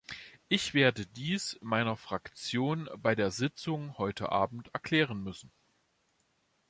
[0.47, 5.51] Ich werde dies meiner Fraktion bei der Sitzung heute abend erklären müssen.